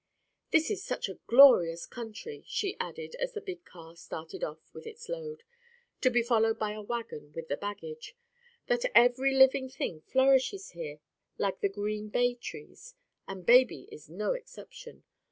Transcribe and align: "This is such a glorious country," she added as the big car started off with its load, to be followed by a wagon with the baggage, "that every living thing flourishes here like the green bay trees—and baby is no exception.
"This 0.49 0.71
is 0.71 0.83
such 0.83 1.07
a 1.09 1.19
glorious 1.27 1.85
country," 1.85 2.43
she 2.47 2.75
added 2.79 3.13
as 3.19 3.33
the 3.33 3.39
big 3.39 3.63
car 3.65 3.95
started 3.95 4.43
off 4.43 4.57
with 4.73 4.87
its 4.87 5.07
load, 5.07 5.43
to 6.01 6.09
be 6.09 6.23
followed 6.23 6.57
by 6.57 6.71
a 6.71 6.81
wagon 6.81 7.31
with 7.33 7.49
the 7.49 7.55
baggage, 7.55 8.15
"that 8.65 8.81
every 8.95 9.35
living 9.35 9.69
thing 9.69 10.01
flourishes 10.01 10.71
here 10.71 11.01
like 11.37 11.59
the 11.61 11.69
green 11.69 12.09
bay 12.09 12.33
trees—and 12.33 13.45
baby 13.45 13.87
is 13.91 14.09
no 14.09 14.31
exception. 14.33 15.03